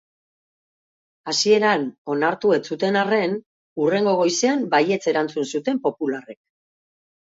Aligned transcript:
Hasieran 1.33 1.85
onartu 2.15 2.55
ez 2.57 2.61
zuten 2.73 2.99
arren, 3.03 3.37
hurrengo 3.85 4.19
goizean 4.25 4.69
baietz 4.77 5.03
erantzun 5.17 5.51
zuten 5.57 5.89
popularrek. 5.89 6.45